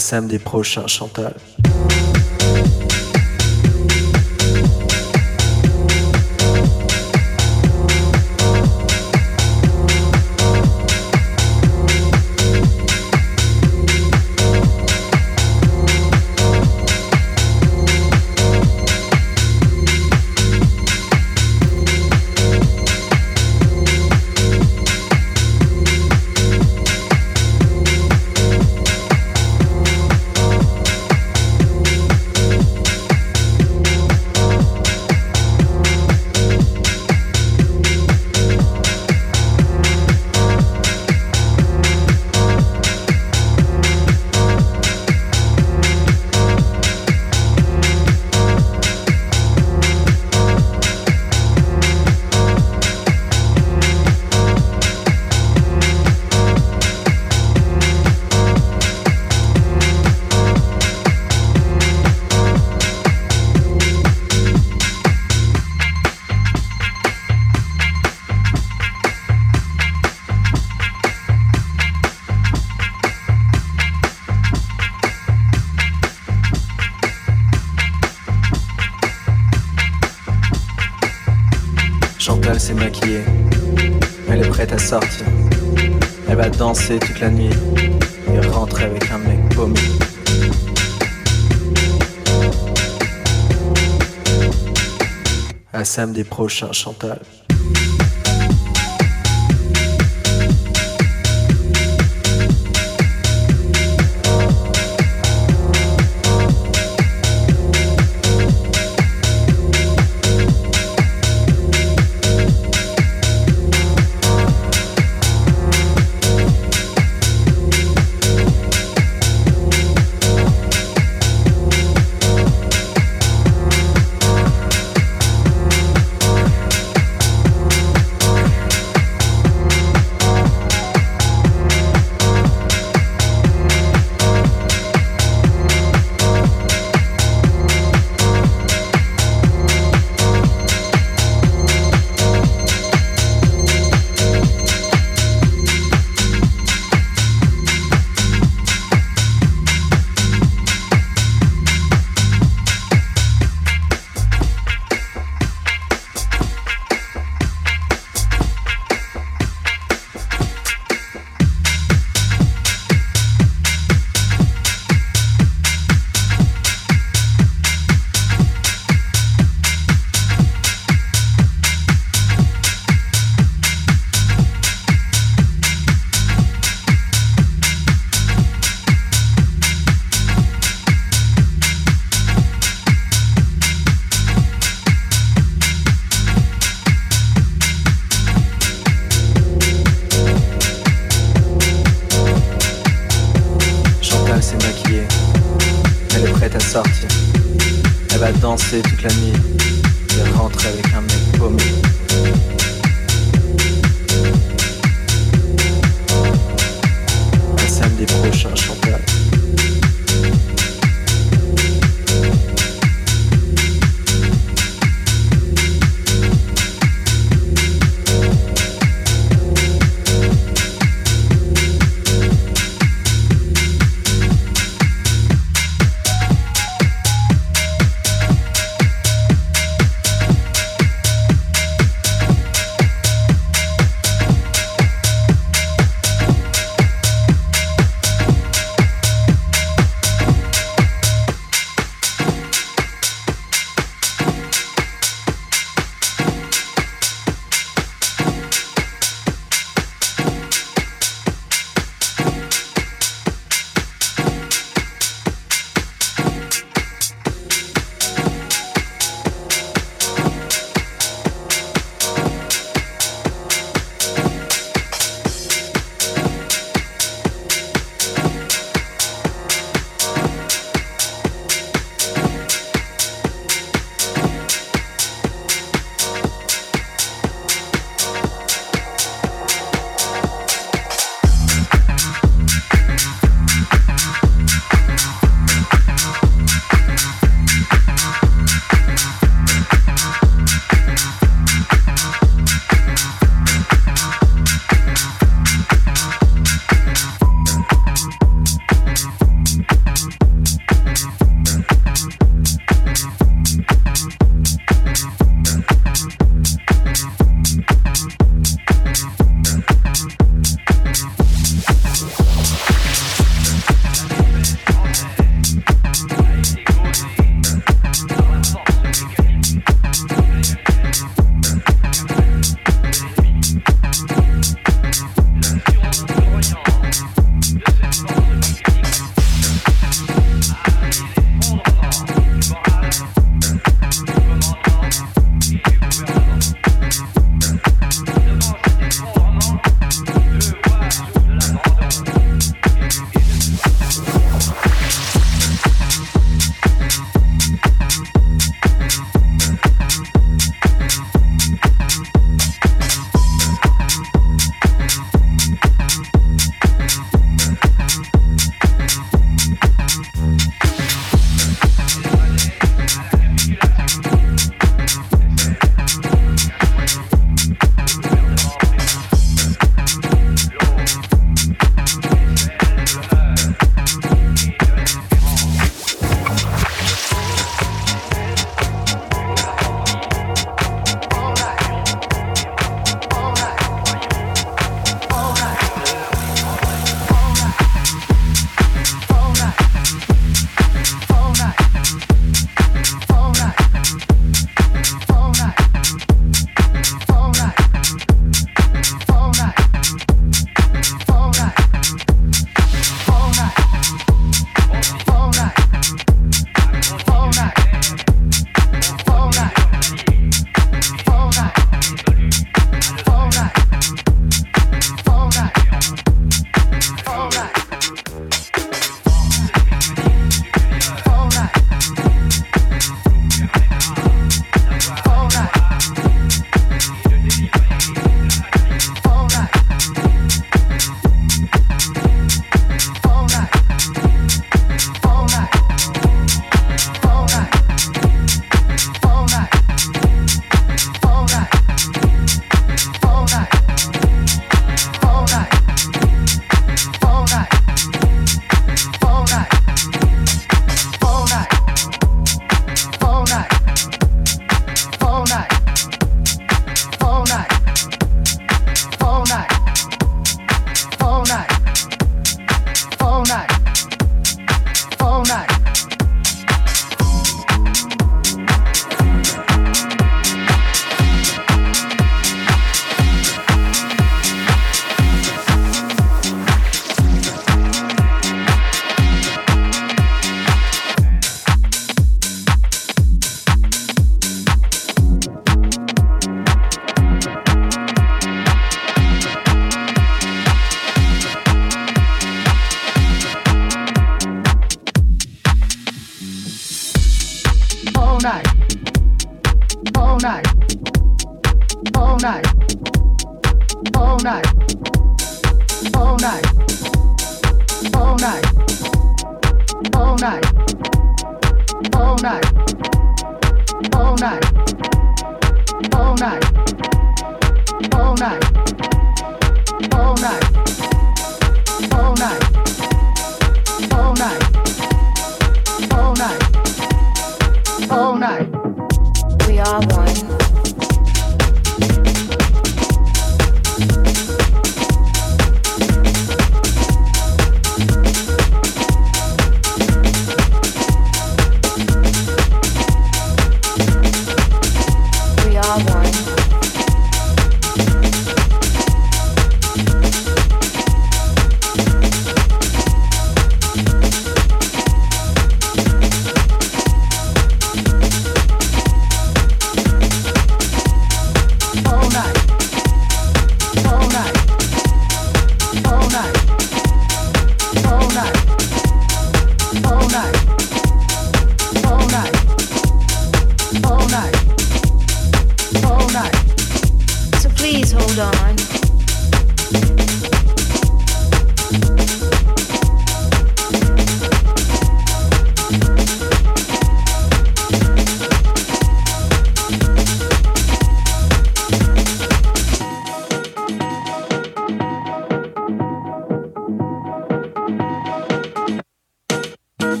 Samedi 0.00 0.32
des 0.32 0.38
prochains, 0.38 0.86
Chantal. 0.86 1.34
À 95.72 95.84
samedi 95.84 96.24
prochain, 96.24 96.72
Chantal. 96.72 97.20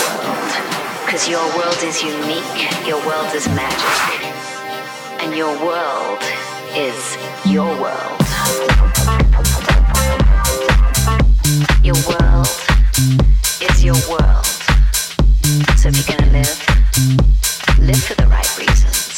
world. 0.00 0.52
Because 1.04 1.28
your 1.28 1.44
world 1.56 1.80
is 1.82 2.02
unique, 2.02 2.86
your 2.86 3.00
world 3.06 3.34
is 3.34 3.46
magic. 3.48 4.24
And 5.20 5.36
your 5.36 5.52
world 5.64 6.22
is 6.74 7.16
your 7.44 7.68
world. 7.80 8.20
Your 11.82 11.96
world 12.08 12.48
is 13.60 13.84
your 13.84 14.00
world. 14.08 14.46
So 15.76 15.88
if 15.88 15.96
you're 15.96 16.16
gonna 16.16 16.32
live, 16.32 16.58
live 17.80 18.02
for 18.04 18.14
the 18.14 18.26
right 18.26 18.58
reasons. 18.58 19.09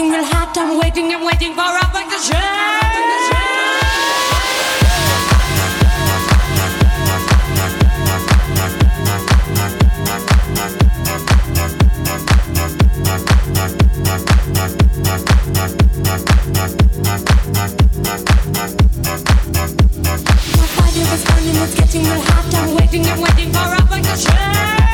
getting 0.00 0.12
real 0.12 0.24
hot. 0.24 0.56
I'm 0.56 0.78
waiting, 0.78 1.12
I'm 1.12 1.24
waiting 1.24 1.54
for 1.54 1.60
a 1.60 1.84
back 1.92 2.08
to. 2.08 2.40
It's 21.62 21.74
getting 21.74 22.04
real 22.04 22.20
hot. 22.22 22.54
I'm 22.54 22.74
waiting, 22.74 23.04
I'm 23.06 23.20
waiting 23.20 23.52
for 23.52 23.74
a 23.74 23.82
vacation. 23.82 24.89